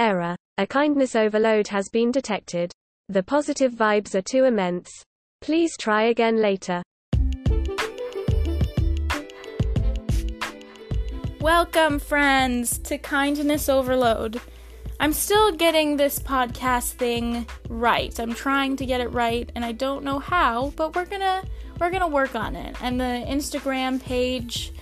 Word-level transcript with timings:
Error. 0.00 0.34
A 0.56 0.66
kindness 0.66 1.14
overload 1.14 1.68
has 1.68 1.90
been 1.90 2.10
detected. 2.10 2.72
The 3.10 3.22
positive 3.22 3.74
vibes 3.74 4.14
are 4.14 4.22
too 4.22 4.44
immense. 4.44 5.04
Please 5.42 5.76
try 5.76 6.04
again 6.04 6.40
later. 6.40 6.82
Welcome, 11.38 11.98
friends, 11.98 12.78
to 12.78 12.96
Kindness 12.96 13.68
Overload. 13.68 14.40
I'm 14.98 15.12
still 15.12 15.52
getting 15.52 15.98
this 15.98 16.18
podcast 16.18 16.92
thing 16.92 17.46
right. 17.68 18.18
I'm 18.18 18.32
trying 18.32 18.76
to 18.76 18.86
get 18.86 19.02
it 19.02 19.08
right, 19.08 19.52
and 19.54 19.66
I 19.66 19.72
don't 19.72 20.02
know 20.02 20.18
how, 20.18 20.72
but 20.76 20.96
we're 20.96 21.04
gonna 21.04 21.44
we're 21.78 21.90
gonna 21.90 22.08
work 22.08 22.34
on 22.34 22.56
it. 22.56 22.74
And 22.80 22.98
the 22.98 23.26
Instagram 23.28 24.02
page, 24.02 24.72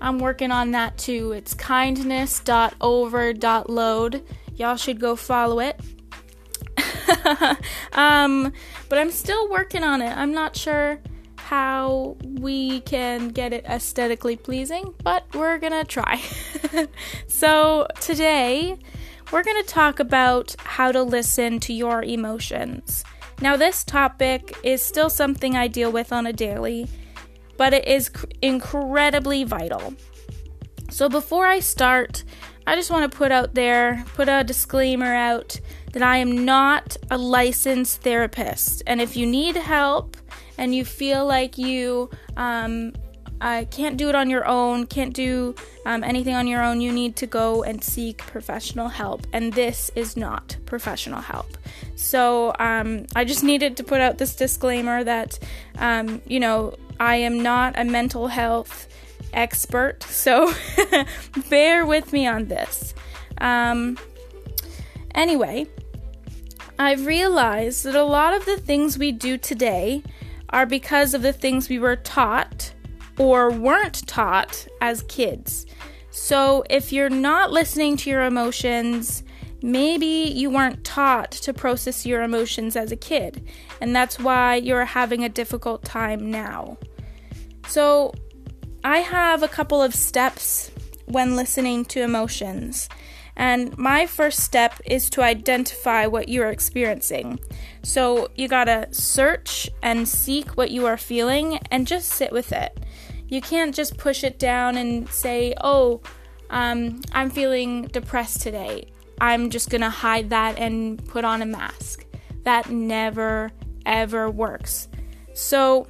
I'm 0.00 0.18
working 0.18 0.50
on 0.50 0.72
that 0.72 0.98
too. 0.98 1.30
It's 1.30 1.54
kindness.over.load. 1.54 4.22
Y'all 4.56 4.76
should 4.76 5.00
go 5.00 5.16
follow 5.16 5.60
it. 5.60 5.80
um, 7.92 8.52
but 8.88 8.98
I'm 8.98 9.10
still 9.10 9.48
working 9.48 9.82
on 9.82 10.02
it. 10.02 10.16
I'm 10.16 10.32
not 10.32 10.56
sure 10.56 11.00
how 11.36 12.16
we 12.22 12.80
can 12.80 13.28
get 13.28 13.52
it 13.52 13.64
aesthetically 13.66 14.36
pleasing, 14.36 14.94
but 15.02 15.24
we're 15.34 15.58
gonna 15.58 15.84
try. 15.84 16.20
so, 17.28 17.86
today 18.00 18.76
we're 19.30 19.44
gonna 19.44 19.62
talk 19.62 20.00
about 20.00 20.56
how 20.58 20.90
to 20.90 21.02
listen 21.02 21.60
to 21.60 21.72
your 21.72 22.02
emotions. 22.02 23.04
Now, 23.40 23.56
this 23.56 23.84
topic 23.84 24.56
is 24.64 24.82
still 24.82 25.10
something 25.10 25.56
I 25.56 25.68
deal 25.68 25.92
with 25.92 26.12
on 26.12 26.26
a 26.26 26.32
daily, 26.32 26.88
but 27.56 27.74
it 27.74 27.86
is 27.86 28.08
cr- 28.08 28.26
incredibly 28.40 29.44
vital. 29.44 29.94
So, 30.90 31.08
before 31.08 31.46
I 31.46 31.60
start, 31.60 32.24
I 32.66 32.74
just 32.74 32.90
want 32.90 33.10
to 33.10 33.16
put 33.16 33.30
out 33.30 33.54
there, 33.54 34.04
put 34.14 34.28
a 34.28 34.42
disclaimer 34.42 35.14
out 35.14 35.58
that 35.92 36.02
I 36.02 36.18
am 36.18 36.44
not 36.44 36.96
a 37.10 37.16
licensed 37.16 38.02
therapist. 38.02 38.82
And 38.86 39.00
if 39.00 39.16
you 39.16 39.26
need 39.26 39.56
help, 39.56 40.16
and 40.58 40.74
you 40.74 40.84
feel 40.84 41.26
like 41.26 41.58
you 41.58 42.10
um, 42.36 42.92
uh, 43.40 43.64
can't 43.70 43.96
do 43.96 44.08
it 44.08 44.14
on 44.14 44.30
your 44.30 44.46
own, 44.46 44.86
can't 44.86 45.14
do 45.14 45.54
um, 45.84 46.02
anything 46.02 46.34
on 46.34 46.46
your 46.46 46.62
own, 46.62 46.80
you 46.80 46.92
need 46.92 47.16
to 47.16 47.26
go 47.26 47.62
and 47.62 47.82
seek 47.82 48.18
professional 48.18 48.88
help. 48.88 49.26
And 49.32 49.52
this 49.52 49.90
is 49.94 50.16
not 50.16 50.56
professional 50.66 51.20
help. 51.20 51.58
So 51.94 52.54
um, 52.58 53.06
I 53.14 53.24
just 53.24 53.44
needed 53.44 53.76
to 53.76 53.84
put 53.84 54.00
out 54.00 54.18
this 54.18 54.34
disclaimer 54.34 55.04
that, 55.04 55.38
um, 55.78 56.22
you 56.26 56.40
know, 56.40 56.74
I 56.98 57.16
am 57.16 57.42
not 57.42 57.78
a 57.78 57.84
mental 57.84 58.28
health 58.28 58.88
expert. 59.32 60.02
So 60.04 60.52
bear 61.50 61.86
with 61.86 62.12
me 62.12 62.26
on 62.26 62.46
this. 62.46 62.94
Um, 63.38 63.98
anyway, 65.14 65.66
I've 66.78 67.06
realized 67.06 67.84
that 67.84 67.94
a 67.94 68.04
lot 68.04 68.34
of 68.34 68.44
the 68.44 68.58
things 68.58 68.98
we 68.98 69.12
do 69.12 69.38
today 69.38 70.02
are 70.50 70.66
because 70.66 71.14
of 71.14 71.22
the 71.22 71.32
things 71.32 71.68
we 71.68 71.78
were 71.78 71.96
taught 71.96 72.72
or 73.18 73.50
weren't 73.50 74.06
taught 74.06 74.66
as 74.80 75.02
kids. 75.02 75.66
So 76.10 76.64
if 76.70 76.92
you're 76.92 77.10
not 77.10 77.50
listening 77.50 77.96
to 77.98 78.10
your 78.10 78.24
emotions, 78.24 79.22
maybe 79.62 80.06
you 80.06 80.50
weren't 80.50 80.84
taught 80.84 81.30
to 81.30 81.52
process 81.52 82.06
your 82.06 82.22
emotions 82.22 82.76
as 82.76 82.92
a 82.92 82.96
kid, 82.96 83.46
and 83.80 83.94
that's 83.94 84.18
why 84.18 84.56
you're 84.56 84.84
having 84.84 85.24
a 85.24 85.28
difficult 85.28 85.84
time 85.84 86.30
now. 86.30 86.78
So 87.68 88.12
I 88.86 88.98
have 88.98 89.42
a 89.42 89.48
couple 89.48 89.82
of 89.82 89.96
steps 89.96 90.70
when 91.06 91.34
listening 91.34 91.86
to 91.86 92.02
emotions. 92.02 92.88
And 93.34 93.76
my 93.76 94.06
first 94.06 94.38
step 94.38 94.80
is 94.84 95.10
to 95.10 95.22
identify 95.22 96.06
what 96.06 96.28
you're 96.28 96.50
experiencing. 96.52 97.40
So 97.82 98.30
you 98.36 98.46
gotta 98.46 98.86
search 98.92 99.68
and 99.82 100.06
seek 100.06 100.56
what 100.56 100.70
you 100.70 100.86
are 100.86 100.96
feeling 100.96 101.58
and 101.72 101.84
just 101.84 102.10
sit 102.10 102.30
with 102.30 102.52
it. 102.52 102.78
You 103.26 103.40
can't 103.40 103.74
just 103.74 103.98
push 103.98 104.22
it 104.22 104.38
down 104.38 104.76
and 104.76 105.08
say, 105.08 105.52
oh, 105.62 106.00
um, 106.50 107.00
I'm 107.10 107.28
feeling 107.28 107.88
depressed 107.88 108.40
today. 108.40 108.92
I'm 109.20 109.50
just 109.50 109.68
gonna 109.68 109.90
hide 109.90 110.30
that 110.30 110.58
and 110.58 111.04
put 111.06 111.24
on 111.24 111.42
a 111.42 111.46
mask. 111.46 112.06
That 112.44 112.70
never, 112.70 113.50
ever 113.84 114.30
works. 114.30 114.86
So, 115.34 115.88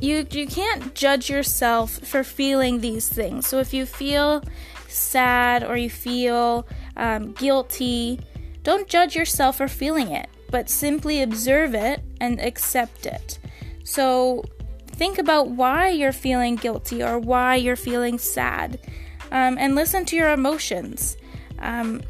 you 0.00 0.26
you 0.30 0.46
can't 0.46 0.94
judge 0.94 1.28
yourself 1.28 1.98
for 1.98 2.22
feeling 2.22 2.80
these 2.80 3.08
things. 3.08 3.46
So 3.46 3.58
if 3.58 3.74
you 3.74 3.86
feel 3.86 4.42
sad 4.86 5.64
or 5.64 5.76
you 5.76 5.90
feel 5.90 6.66
um, 6.96 7.32
guilty, 7.32 8.20
don't 8.62 8.88
judge 8.88 9.16
yourself 9.16 9.56
for 9.56 9.68
feeling 9.68 10.12
it, 10.12 10.28
but 10.50 10.70
simply 10.70 11.22
observe 11.22 11.74
it 11.74 12.00
and 12.20 12.40
accept 12.40 13.06
it. 13.06 13.38
So 13.84 14.44
think 14.86 15.18
about 15.18 15.50
why 15.50 15.90
you're 15.90 16.12
feeling 16.12 16.56
guilty 16.56 17.02
or 17.02 17.18
why 17.18 17.56
you're 17.56 17.76
feeling 17.76 18.18
sad, 18.18 18.78
um, 19.30 19.56
and 19.58 19.74
listen 19.74 20.04
to 20.06 20.16
your 20.16 20.32
emotions. 20.32 21.16
Um, 21.60 22.02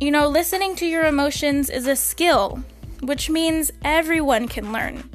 you 0.00 0.10
know, 0.10 0.28
listening 0.28 0.76
to 0.76 0.86
your 0.86 1.04
emotions 1.06 1.70
is 1.70 1.86
a 1.86 1.96
skill, 1.96 2.62
which 3.00 3.30
means 3.30 3.72
everyone 3.84 4.48
can 4.48 4.72
learn. 4.72 5.10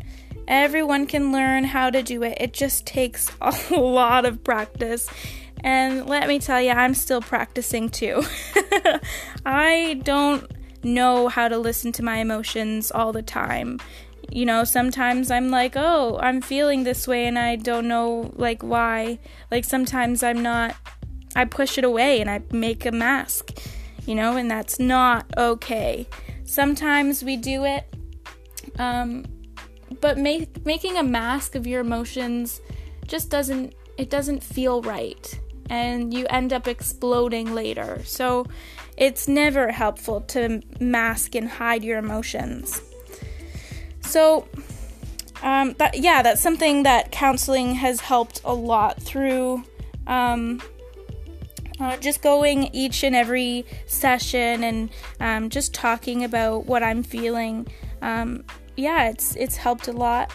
Everyone 0.52 1.08
can 1.08 1.32
learn 1.32 1.64
how 1.64 1.90
to 1.90 2.04
do 2.04 2.24
it. 2.24 2.38
It 2.42 2.52
just 2.52 2.86
takes 2.86 3.32
a 3.42 3.74
lot 3.74 4.26
of 4.26 4.44
practice 4.44 5.10
and 5.64 6.08
let 6.08 6.28
me 6.28 6.40
tell 6.40 6.62
you, 6.62 6.72
I'm 6.72 6.94
still 6.94 7.22
practicing 7.22 7.88
too. 7.88 8.24
I 9.46 10.02
don't 10.04 10.52
know 10.84 11.30
how 11.30 11.48
to 11.48 11.58
listen 11.58 11.94
to 11.94 12.04
my 12.04 12.18
emotions 12.18 12.92
all 12.92 13.14
the 13.14 13.22
time. 13.22 13.80
You 14.30 14.46
know, 14.46 14.64
sometimes 14.66 15.32
I'm 15.32 15.50
like, 15.50 15.74
"Oh, 15.76 16.18
I'm 16.22 16.42
feeling 16.42 16.84
this 16.84 17.08
way 17.08 17.28
and 17.28 17.38
I 17.38 17.58
don't 17.58 17.88
know 17.88 18.32
like 18.36 18.62
why." 18.62 19.20
Like 19.52 19.66
sometimes 19.66 20.24
I'm 20.24 20.42
not 20.42 20.76
I 21.36 21.46
push 21.46 21.78
it 21.78 21.84
away 21.84 22.20
and 22.20 22.30
I 22.30 22.42
make 22.52 22.86
a 22.86 22.92
mask. 22.92 23.58
You 24.06 24.16
know, 24.16 24.36
and 24.36 24.50
that's 24.50 24.80
not 24.80 25.26
okay. 25.38 26.08
Sometimes 26.44 27.24
we 27.24 27.38
do 27.38 27.64
it 27.64 27.86
um 28.80 29.26
but 30.00 30.18
make, 30.18 30.66
making 30.66 30.98
a 30.98 31.04
mask 31.04 31.56
of 31.56 31.68
your 31.68 31.82
emotions 31.82 32.62
just 33.08 33.30
doesn't 33.30 33.74
it 33.98 34.10
doesn't 34.10 34.42
feel 34.42 34.82
right 34.82 35.40
and 35.70 36.14
you 36.14 36.26
end 36.30 36.52
up 36.52 36.68
exploding 36.68 37.54
later. 37.54 38.02
So 38.04 38.46
it's 38.98 39.28
never 39.28 39.72
helpful 39.72 40.22
to 40.22 40.62
mask 40.80 41.36
and 41.36 41.48
hide 41.48 41.84
your 41.84 41.98
emotions. 41.98 42.82
So, 44.02 44.48
um, 45.42 45.74
that, 45.78 45.98
yeah, 45.98 46.22
that's 46.22 46.42
something 46.42 46.84
that 46.84 47.12
counseling 47.12 47.76
has 47.76 48.02
helped 48.02 48.42
a 48.44 48.54
lot 48.54 49.02
through. 49.02 49.64
Um, 50.08 50.62
uh, 51.80 51.98
just 51.98 52.22
going 52.22 52.64
each 52.76 53.04
and 53.04 53.16
every 53.16 53.66
session 53.86 54.64
and 54.64 54.90
um, 55.20 55.50
just 55.50 55.74
talking 55.74 56.24
about 56.24 56.66
what 56.66 56.84
I'm 56.84 57.02
feeling. 57.02 57.68
Yeah, 58.82 59.10
it's 59.10 59.36
it's 59.36 59.58
helped 59.58 59.88
a 59.88 59.92
lot. 59.92 60.34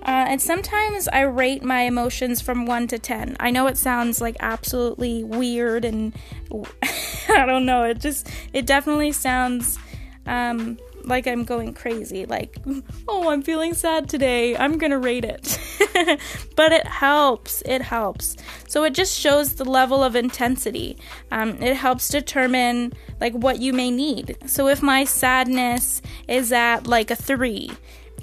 Uh, 0.00 0.24
and 0.28 0.40
sometimes 0.40 1.08
I 1.08 1.22
rate 1.22 1.62
my 1.62 1.80
emotions 1.82 2.40
from 2.40 2.64
1 2.64 2.86
to 2.88 2.98
10. 2.98 3.36
I 3.40 3.50
know 3.50 3.66
it 3.66 3.76
sounds 3.76 4.20
like 4.20 4.36
absolutely 4.38 5.24
weird 5.24 5.84
and 5.84 6.14
I 7.28 7.44
don't 7.44 7.66
know, 7.66 7.82
it 7.82 7.98
just, 7.98 8.30
it 8.52 8.66
definitely 8.66 9.10
sounds 9.10 9.80
um, 10.24 10.78
like 11.06 11.26
I'm 11.26 11.44
going 11.44 11.72
crazy. 11.72 12.26
Like, 12.26 12.58
oh, 13.08 13.30
I'm 13.30 13.42
feeling 13.42 13.74
sad 13.74 14.08
today. 14.08 14.56
I'm 14.56 14.76
gonna 14.76 14.98
rate 14.98 15.24
it. 15.24 15.58
but 16.56 16.72
it 16.72 16.86
helps. 16.86 17.62
It 17.64 17.82
helps. 17.82 18.36
So 18.68 18.84
it 18.84 18.92
just 18.92 19.18
shows 19.18 19.54
the 19.54 19.64
level 19.64 20.02
of 20.02 20.16
intensity. 20.16 20.98
Um, 21.30 21.62
it 21.62 21.76
helps 21.76 22.08
determine 22.08 22.92
like 23.20 23.32
what 23.32 23.60
you 23.60 23.72
may 23.72 23.90
need. 23.90 24.36
So 24.46 24.68
if 24.68 24.82
my 24.82 25.04
sadness 25.04 26.02
is 26.28 26.52
at 26.52 26.86
like 26.86 27.10
a 27.10 27.16
three, 27.16 27.70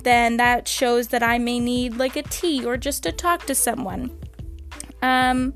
then 0.04 0.38
that 0.38 0.68
shows 0.68 1.08
that 1.08 1.24
I 1.24 1.38
may 1.38 1.60
need 1.60 1.96
like 1.96 2.16
a 2.16 2.24
tea 2.24 2.66
or 2.66 2.78
just 2.78 3.04
to 3.04 3.12
talk 3.12 3.46
to 3.46 3.56
someone. 3.56 4.12
Um, 5.02 5.54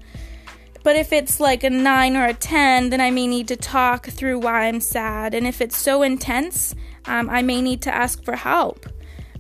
but 0.88 0.96
if 0.96 1.12
it's 1.12 1.42
like 1.42 1.66
a 1.66 1.70
9 1.70 2.16
or 2.16 2.28
a 2.28 2.34
10, 2.34 2.92
then 2.92 3.02
I 3.02 3.12
may 3.12 3.28
need 3.28 3.50
to 3.50 3.58
talk 3.58 4.06
through 4.08 4.40
why 4.40 4.68
I'm 4.68 4.80
sad. 4.80 5.34
And 5.34 5.46
if 5.46 5.60
it's 5.60 5.76
so 5.76 6.02
intense, 6.02 6.74
um, 7.04 7.30
I 7.30 7.42
may 7.42 7.62
need 7.62 7.82
to 7.82 7.94
ask 7.94 8.24
for 8.24 8.38
help. 8.38 8.86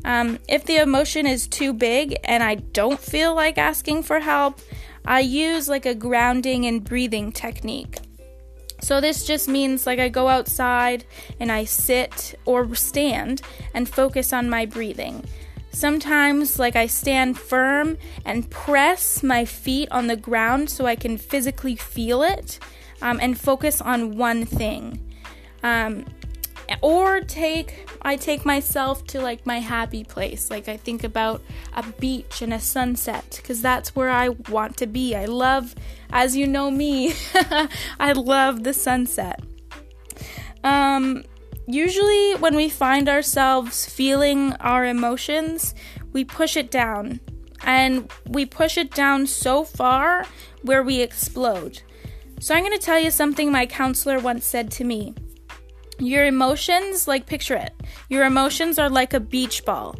Um, 0.03 0.39
if 0.49 0.65
the 0.65 0.75
emotion 0.75 1.25
is 1.25 1.47
too 1.47 1.71
big 1.71 2.17
and 2.25 2.43
I 2.43 2.55
don't 2.55 2.99
feel 2.99 3.33
like 3.33 3.57
asking 3.57 4.03
for 4.03 4.19
help, 4.19 4.59
I 5.05 5.21
use 5.21 5.69
like 5.69 5.85
a 5.85 5.95
grounding 5.95 6.65
and 6.65 6.83
breathing 6.83 7.31
technique. 7.31 7.99
So, 8.81 8.99
this 8.99 9.25
just 9.25 9.47
means 9.47 9.87
like 9.87 9.99
I 9.99 10.09
go 10.09 10.27
outside 10.27 11.05
and 11.39 11.49
I 11.49 11.63
sit 11.63 12.35
or 12.43 12.75
stand 12.75 13.41
and 13.73 13.87
focus 13.87 14.33
on 14.33 14.49
my 14.49 14.65
breathing. 14.65 15.23
Sometimes, 15.71 16.59
like, 16.59 16.75
I 16.75 16.87
stand 16.87 17.37
firm 17.37 17.97
and 18.25 18.49
press 18.49 19.21
my 19.21 19.45
feet 19.45 19.89
on 19.91 20.07
the 20.07 20.15
ground 20.15 20.69
so 20.69 20.85
I 20.85 20.95
can 20.95 21.17
physically 21.17 21.75
feel 21.75 22.23
it 22.23 22.59
um, 23.01 23.19
and 23.21 23.39
focus 23.39 23.81
on 23.81 24.17
one 24.17 24.45
thing. 24.45 24.99
Um, 25.63 26.05
or 26.81 27.21
take 27.21 27.87
I 28.01 28.15
take 28.15 28.45
myself 28.45 29.05
to 29.07 29.21
like 29.21 29.45
my 29.45 29.59
happy 29.59 30.03
place. 30.03 30.49
Like 30.49 30.67
I 30.67 30.77
think 30.77 31.03
about 31.03 31.41
a 31.73 31.83
beach 31.83 32.41
and 32.41 32.53
a 32.53 32.59
sunset 32.59 33.41
cuz 33.43 33.61
that's 33.61 33.95
where 33.95 34.09
I 34.09 34.29
want 34.49 34.77
to 34.77 34.87
be. 34.87 35.15
I 35.15 35.25
love 35.25 35.75
as 36.11 36.35
you 36.35 36.47
know 36.47 36.69
me, 36.71 37.13
I 37.99 38.11
love 38.13 38.63
the 38.63 38.73
sunset. 38.73 39.41
Um 40.63 41.23
usually 41.67 42.33
when 42.35 42.55
we 42.55 42.69
find 42.69 43.07
ourselves 43.07 43.85
feeling 43.85 44.53
our 44.53 44.85
emotions, 44.85 45.75
we 46.13 46.23
push 46.23 46.57
it 46.57 46.71
down. 46.71 47.19
And 47.63 48.09
we 48.27 48.45
push 48.45 48.77
it 48.77 48.91
down 48.91 49.27
so 49.27 49.63
far 49.63 50.25
where 50.61 50.83
we 50.83 51.01
explode. 51.01 51.81
So 52.39 52.53
I'm 52.53 52.63
going 52.63 52.77
to 52.77 52.83
tell 52.83 52.99
you 52.99 53.11
something 53.11 53.51
my 53.51 53.65
counselor 53.65 54.19
once 54.19 54.45
said 54.45 54.71
to 54.71 54.83
me. 54.83 55.15
Your 55.99 56.25
emotions, 56.25 57.07
like 57.07 57.25
picture 57.25 57.55
it, 57.55 57.73
your 58.09 58.25
emotions 58.25 58.77
are 58.77 58.89
like 58.89 59.13
a 59.13 59.19
beach 59.19 59.65
ball. 59.65 59.95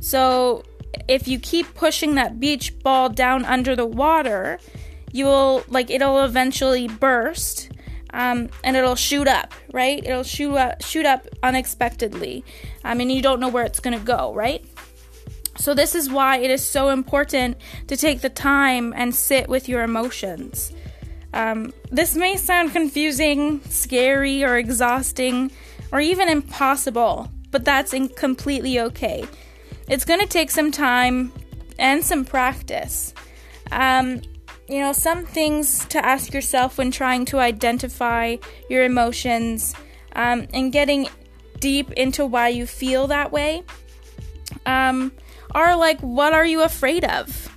So 0.00 0.64
if 1.08 1.28
you 1.28 1.38
keep 1.38 1.74
pushing 1.74 2.14
that 2.14 2.40
beach 2.40 2.78
ball 2.80 3.10
down 3.10 3.44
under 3.44 3.76
the 3.76 3.86
water, 3.86 4.58
you 5.12 5.26
will, 5.26 5.64
like, 5.68 5.90
it'll 5.90 6.24
eventually 6.24 6.88
burst. 6.88 7.70
Um, 8.12 8.50
and 8.62 8.76
it'll 8.76 8.96
shoot 8.96 9.26
up, 9.26 9.54
right? 9.72 10.04
It'll 10.04 10.22
shoot 10.22 10.54
up, 10.54 10.82
shoot 10.82 11.06
up 11.06 11.26
unexpectedly. 11.42 12.44
I 12.84 12.94
mean, 12.94 13.08
you 13.08 13.22
don't 13.22 13.40
know 13.40 13.48
where 13.48 13.64
it's 13.64 13.80
gonna 13.80 13.98
go, 13.98 14.34
right? 14.34 14.64
So, 15.56 15.74
this 15.74 15.94
is 15.94 16.10
why 16.10 16.38
it 16.38 16.50
is 16.50 16.64
so 16.64 16.88
important 16.88 17.58
to 17.88 17.96
take 17.96 18.20
the 18.20 18.30
time 18.30 18.92
and 18.96 19.14
sit 19.14 19.48
with 19.48 19.68
your 19.68 19.82
emotions. 19.82 20.72
Um, 21.34 21.72
this 21.90 22.14
may 22.16 22.36
sound 22.36 22.72
confusing, 22.72 23.60
scary, 23.68 24.44
or 24.44 24.58
exhausting, 24.58 25.50
or 25.90 26.00
even 26.00 26.28
impossible, 26.28 27.30
but 27.50 27.64
that's 27.64 27.92
in- 27.92 28.08
completely 28.08 28.80
okay. 28.80 29.24
It's 29.88 30.04
going 30.04 30.20
to 30.20 30.26
take 30.26 30.50
some 30.50 30.70
time 30.72 31.32
and 31.78 32.04
some 32.04 32.24
practice. 32.24 33.14
Um, 33.70 34.22
you 34.72 34.80
know, 34.80 34.92
some 34.92 35.24
things 35.24 35.84
to 35.86 36.04
ask 36.04 36.32
yourself 36.32 36.78
when 36.78 36.90
trying 36.90 37.24
to 37.26 37.38
identify 37.38 38.36
your 38.68 38.84
emotions 38.84 39.74
um, 40.14 40.46
and 40.54 40.72
getting 40.72 41.08
deep 41.60 41.92
into 41.92 42.24
why 42.24 42.48
you 42.48 42.66
feel 42.66 43.06
that 43.06 43.30
way 43.30 43.62
um, 44.66 45.12
are 45.54 45.76
like, 45.76 46.00
what 46.00 46.32
are 46.32 46.46
you 46.46 46.62
afraid 46.62 47.04
of? 47.04 47.48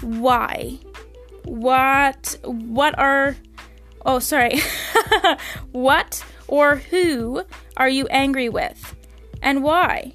Why? 0.00 0.78
what 1.44 2.36
what 2.42 2.98
are 2.98 3.36
oh 4.04 4.18
sorry. 4.18 4.60
What 5.72 6.24
or 6.48 6.76
who 6.76 7.44
are 7.76 7.88
you 7.88 8.06
angry 8.08 8.48
with? 8.48 8.94
And 9.42 9.62
why? 9.62 10.12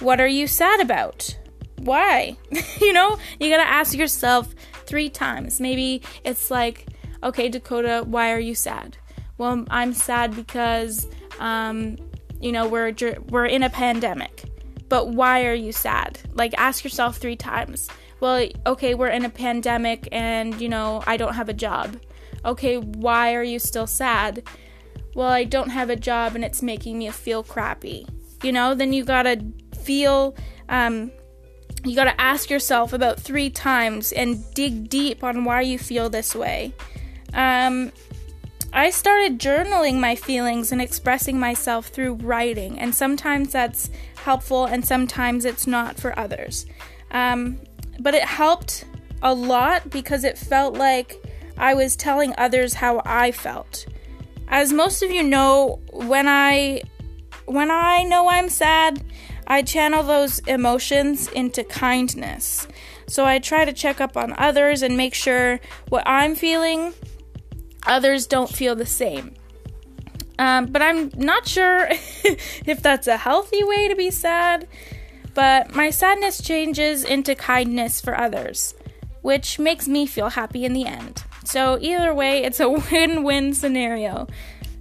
What 0.00 0.20
are 0.20 0.26
you 0.26 0.46
sad 0.46 0.80
about? 0.80 1.36
Why? 1.78 2.36
You 2.80 2.92
know 2.92 3.18
you 3.40 3.50
got 3.50 3.62
to 3.64 3.68
ask 3.68 3.96
yourself 3.96 4.54
3 4.94 5.10
times 5.10 5.60
maybe 5.60 6.02
it's 6.24 6.50
like 6.50 6.86
okay 7.24 7.48
Dakota 7.48 8.04
why 8.06 8.32
are 8.32 8.38
you 8.38 8.54
sad 8.54 8.96
well 9.38 9.64
I'm 9.68 9.92
sad 9.92 10.36
because 10.36 11.08
um 11.40 11.96
you 12.40 12.52
know 12.52 12.68
we're 12.68 12.94
we're 13.28 13.46
in 13.46 13.64
a 13.64 13.70
pandemic 13.70 14.44
but 14.88 15.08
why 15.08 15.46
are 15.46 15.58
you 15.66 15.72
sad 15.72 16.20
like 16.34 16.54
ask 16.56 16.84
yourself 16.84 17.16
3 17.16 17.34
times 17.34 17.88
well, 18.24 18.48
okay, 18.64 18.94
we're 18.94 19.08
in 19.08 19.26
a 19.26 19.28
pandemic 19.28 20.08
and, 20.10 20.58
you 20.58 20.68
know, 20.68 21.02
I 21.06 21.18
don't 21.18 21.34
have 21.34 21.50
a 21.50 21.52
job. 21.52 22.00
Okay, 22.44 22.78
why 22.78 23.34
are 23.34 23.42
you 23.42 23.58
still 23.58 23.86
sad? 23.86 24.44
Well, 25.14 25.28
I 25.28 25.44
don't 25.44 25.68
have 25.68 25.90
a 25.90 25.96
job 25.96 26.34
and 26.34 26.42
it's 26.42 26.62
making 26.62 26.98
me 26.98 27.10
feel 27.10 27.42
crappy. 27.42 28.06
You 28.42 28.52
know, 28.52 28.74
then 28.74 28.94
you 28.94 29.04
gotta 29.04 29.44
feel, 29.82 30.36
um, 30.70 31.10
you 31.84 31.94
gotta 31.94 32.18
ask 32.20 32.50
yourself 32.50 32.92
about 32.92 33.20
three 33.20 33.50
times 33.50 34.12
and 34.12 34.42
dig 34.54 34.88
deep 34.88 35.22
on 35.22 35.44
why 35.44 35.60
you 35.60 35.78
feel 35.78 36.08
this 36.08 36.34
way. 36.34 36.72
Um, 37.32 37.92
I 38.72 38.90
started 38.90 39.38
journaling 39.38 40.00
my 40.00 40.16
feelings 40.16 40.72
and 40.72 40.82
expressing 40.82 41.38
myself 41.38 41.86
through 41.88 42.14
writing, 42.14 42.78
and 42.78 42.94
sometimes 42.94 43.52
that's 43.52 43.90
helpful 44.16 44.64
and 44.64 44.84
sometimes 44.84 45.44
it's 45.44 45.66
not 45.66 45.96
for 45.96 46.18
others. 46.18 46.66
Um, 47.10 47.60
but 48.00 48.14
it 48.14 48.24
helped 48.24 48.84
a 49.22 49.32
lot 49.32 49.90
because 49.90 50.24
it 50.24 50.36
felt 50.36 50.74
like 50.74 51.22
I 51.56 51.74
was 51.74 51.94
telling 51.94 52.34
others 52.36 52.74
how 52.74 53.02
I 53.04 53.30
felt. 53.30 53.86
As 54.48 54.72
most 54.72 55.02
of 55.02 55.10
you 55.10 55.22
know, 55.22 55.80
when 55.92 56.26
I 56.28 56.82
when 57.46 57.70
I 57.70 58.02
know 58.04 58.28
I'm 58.28 58.48
sad, 58.48 59.02
I 59.46 59.62
channel 59.62 60.02
those 60.02 60.38
emotions 60.40 61.28
into 61.28 61.64
kindness. 61.64 62.66
So 63.06 63.24
I 63.24 63.38
try 63.38 63.64
to 63.64 63.72
check 63.72 64.00
up 64.00 64.16
on 64.16 64.34
others 64.38 64.82
and 64.82 64.96
make 64.96 65.14
sure 65.14 65.60
what 65.88 66.02
I'm 66.06 66.34
feeling, 66.34 66.94
others 67.86 68.26
don't 68.26 68.50
feel 68.50 68.74
the 68.74 68.86
same. 68.86 69.34
Um, 70.38 70.66
but 70.66 70.82
I'm 70.82 71.10
not 71.16 71.46
sure 71.46 71.88
if 72.24 72.82
that's 72.82 73.06
a 73.06 73.16
healthy 73.16 73.62
way 73.62 73.88
to 73.88 73.94
be 73.94 74.10
sad 74.10 74.66
but 75.34 75.74
my 75.74 75.90
sadness 75.90 76.40
changes 76.40 77.04
into 77.04 77.34
kindness 77.34 78.00
for 78.00 78.18
others, 78.18 78.74
which 79.22 79.58
makes 79.58 79.88
me 79.88 80.06
feel 80.06 80.30
happy 80.30 80.64
in 80.64 80.72
the 80.72 80.86
end. 80.86 81.24
So, 81.44 81.76
either 81.80 82.14
way, 82.14 82.44
it's 82.44 82.60
a 82.60 82.70
win 82.92 83.24
win 83.24 83.52
scenario. 83.52 84.28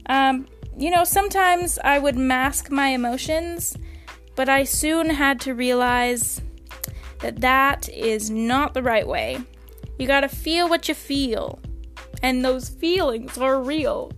Um, 0.05 0.47
you 0.77 0.89
know, 0.89 1.03
sometimes 1.03 1.79
I 1.83 1.99
would 1.99 2.15
mask 2.15 2.71
my 2.71 2.89
emotions, 2.89 3.77
but 4.35 4.49
I 4.49 4.63
soon 4.63 5.09
had 5.09 5.39
to 5.41 5.53
realize 5.53 6.41
that 7.19 7.41
that 7.41 7.89
is 7.89 8.29
not 8.29 8.73
the 8.73 8.83
right 8.83 9.07
way. 9.07 9.39
You 9.97 10.07
gotta 10.07 10.29
feel 10.29 10.67
what 10.69 10.87
you 10.87 10.95
feel, 10.95 11.59
and 12.21 12.43
those 12.43 12.69
feelings 12.69 13.37
are 13.37 13.61
real. 13.61 14.11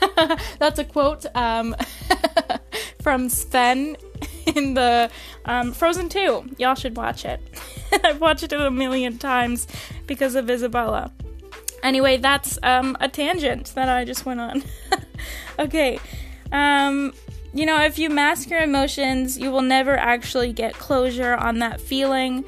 That's 0.58 0.78
a 0.78 0.84
quote 0.84 1.26
um, 1.34 1.74
from 3.02 3.28
Sven 3.28 3.96
in 4.54 4.74
the 4.74 5.10
um, 5.44 5.72
Frozen 5.72 6.08
2. 6.08 6.56
Y'all 6.58 6.74
should 6.74 6.96
watch 6.96 7.24
it. 7.24 7.40
I've 8.04 8.20
watched 8.20 8.44
it 8.44 8.52
a 8.52 8.70
million 8.70 9.18
times 9.18 9.66
because 10.06 10.34
of 10.34 10.50
Isabella. 10.50 11.12
Anyway, 11.82 12.16
that's 12.16 12.58
um, 12.62 12.96
a 13.00 13.08
tangent 13.08 13.74
that 13.74 13.90
I 13.90 14.04
just 14.04 14.24
went 14.24 14.40
on. 14.40 14.62
okay. 15.58 15.98
Um, 16.50 17.12
you 17.54 17.64
know, 17.66 17.80
if 17.82 17.98
you 17.98 18.10
mask 18.10 18.50
your 18.50 18.60
emotions, 18.60 19.38
you 19.38 19.50
will 19.50 19.62
never 19.62 19.96
actually 19.96 20.52
get 20.52 20.74
closure 20.74 21.34
on 21.34 21.60
that 21.60 21.80
feeling, 21.80 22.44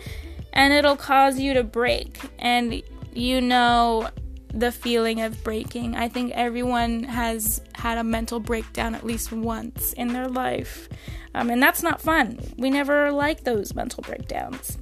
and 0.53 0.73
it'll 0.73 0.97
cause 0.97 1.39
you 1.39 1.55
to 1.55 1.63
break. 1.63 2.19
And 2.39 2.83
you 3.15 3.41
know 3.41 4.11
the 4.53 4.73
feeling 4.73 5.21
of 5.21 5.43
breaking. 5.45 5.97
I 5.97 6.09
think 6.09 6.33
everyone 6.33 7.05
has 7.05 7.61
had 7.75 7.99
a 7.99 8.05
mental 8.05 8.41
breakdown 8.41 8.95
at 8.95 9.05
least 9.05 9.33
once 9.33 9.93
in 9.93 10.09
their 10.09 10.29
life. 10.29 10.89
Um, 11.35 11.51
and 11.51 11.63
that's 11.63 11.83
not 11.83 12.01
fun. 12.01 12.41
We 12.57 12.71
never 12.71 13.13
like 13.13 13.45
those 13.45 13.75
mental 13.75 14.03
breakdowns. 14.03 14.79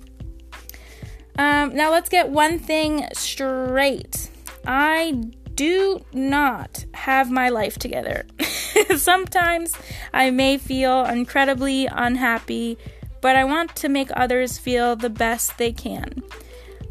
Um, 1.36 1.74
now, 1.74 1.90
let's 1.90 2.08
get 2.08 2.28
one 2.28 2.60
thing 2.60 3.08
straight. 3.12 4.30
I 4.66 5.20
do 5.54 6.04
not 6.12 6.84
have 6.94 7.30
my 7.30 7.48
life 7.48 7.76
together. 7.78 8.26
Sometimes 8.96 9.74
I 10.12 10.30
may 10.30 10.58
feel 10.58 11.04
incredibly 11.04 11.86
unhappy, 11.86 12.78
but 13.20 13.36
I 13.36 13.44
want 13.44 13.74
to 13.76 13.88
make 13.88 14.10
others 14.14 14.58
feel 14.58 14.96
the 14.96 15.10
best 15.10 15.58
they 15.58 15.72
can. 15.72 16.22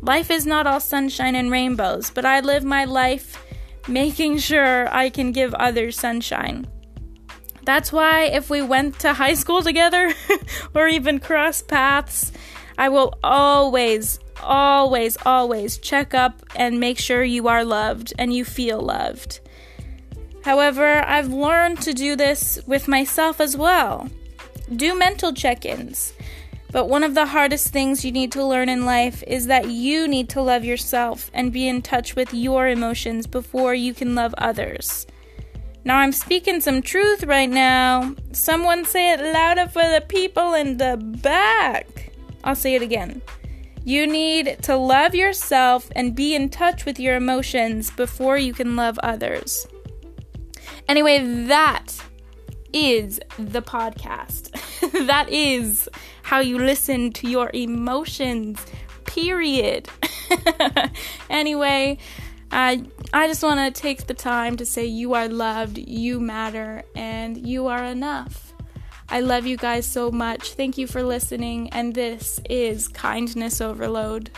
Life 0.01 0.29
is 0.29 0.45
not 0.45 0.67
all 0.67 0.79
sunshine 0.79 1.35
and 1.35 1.51
rainbows, 1.51 2.09
but 2.09 2.25
I 2.25 2.41
live 2.41 2.63
my 2.63 2.85
life 2.85 3.41
making 3.87 4.37
sure 4.37 4.93
I 4.93 5.09
can 5.09 5.31
give 5.31 5.53
others 5.53 5.97
sunshine. 5.97 6.67
That's 7.63 7.93
why 7.93 8.23
if 8.25 8.49
we 8.49 8.61
went 8.61 8.99
to 8.99 9.13
high 9.13 9.35
school 9.35 9.61
together 9.61 10.13
or 10.75 10.87
even 10.87 11.19
cross 11.19 11.61
paths, 11.61 12.31
I 12.77 12.89
will 12.89 13.17
always, 13.23 14.19
always, 14.41 15.17
always 15.25 15.77
check 15.77 16.13
up 16.13 16.43
and 16.55 16.79
make 16.79 16.99
sure 16.99 17.23
you 17.23 17.47
are 17.47 17.63
loved 17.63 18.13
and 18.19 18.33
you 18.33 18.43
feel 18.43 18.81
loved. 18.81 19.39
However, 20.43 21.03
I've 21.07 21.29
learned 21.31 21.81
to 21.81 21.93
do 21.93 22.15
this 22.15 22.59
with 22.67 22.87
myself 22.87 23.39
as 23.39 23.55
well. 23.55 24.09
Do 24.75 24.97
mental 24.97 25.33
check 25.33 25.65
ins. 25.65 26.13
But 26.71 26.89
one 26.89 27.03
of 27.03 27.13
the 27.13 27.27
hardest 27.27 27.67
things 27.67 28.03
you 28.03 28.11
need 28.11 28.31
to 28.31 28.43
learn 28.43 28.67
in 28.67 28.83
life 28.83 29.23
is 29.27 29.45
that 29.45 29.69
you 29.69 30.07
need 30.07 30.27
to 30.29 30.41
love 30.41 30.65
yourself 30.65 31.29
and 31.33 31.53
be 31.53 31.67
in 31.67 31.81
touch 31.81 32.15
with 32.15 32.33
your 32.33 32.67
emotions 32.67 33.27
before 33.27 33.75
you 33.75 33.93
can 33.93 34.15
love 34.15 34.33
others. 34.37 35.05
Now 35.85 35.97
I'm 35.97 36.11
speaking 36.11 36.61
some 36.61 36.81
truth 36.81 37.23
right 37.25 37.49
now. 37.49 38.15
Someone 38.31 38.85
say 38.85 39.13
it 39.13 39.21
louder 39.21 39.67
for 39.67 39.83
the 39.83 40.03
people 40.07 40.55
in 40.55 40.77
the 40.77 40.97
back. 40.97 42.11
I'll 42.43 42.55
say 42.55 42.73
it 42.75 42.81
again. 42.81 43.21
You 43.85 44.07
need 44.07 44.63
to 44.63 44.75
love 44.75 45.13
yourself 45.13 45.89
and 45.95 46.15
be 46.15 46.35
in 46.35 46.49
touch 46.49 46.85
with 46.85 46.99
your 46.99 47.15
emotions 47.15 47.91
before 47.91 48.37
you 48.37 48.53
can 48.53 48.75
love 48.75 48.97
others. 49.03 49.67
Anyway, 50.87 51.45
that 51.47 51.95
is 52.73 53.19
the 53.37 53.61
podcast. 53.61 54.51
that 55.07 55.29
is 55.29 55.87
how 56.23 56.39
you 56.39 56.57
listen 56.57 57.11
to 57.13 57.29
your 57.29 57.49
emotions, 57.53 58.65
period. 59.05 59.87
anyway, 61.29 61.97
I 62.51 62.83
I 63.13 63.27
just 63.27 63.43
want 63.43 63.59
to 63.75 63.81
take 63.81 64.07
the 64.07 64.13
time 64.13 64.57
to 64.57 64.65
say 64.65 64.85
you 64.85 65.13
are 65.13 65.27
loved, 65.27 65.77
you 65.77 66.19
matter, 66.19 66.83
and 66.95 67.37
you 67.47 67.67
are 67.67 67.83
enough. 67.83 68.53
I 69.09 69.19
love 69.19 69.45
you 69.45 69.57
guys 69.57 69.85
so 69.85 70.11
much. 70.11 70.53
Thank 70.53 70.77
you 70.77 70.87
for 70.87 71.03
listening, 71.03 71.69
and 71.69 71.93
this 71.93 72.39
is 72.49 72.87
Kindness 72.87 73.61
Overload. 73.61 74.31